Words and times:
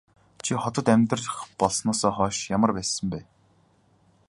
Чи 0.43 0.53
хотод 0.61 0.85
амьдрах 0.93 1.35
болсноосоо 1.59 2.11
хойш 2.17 2.37
ямар 2.55 2.71
байсан 2.77 3.05
бэ? 3.11 3.19